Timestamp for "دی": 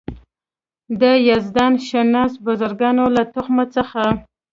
4.15-4.19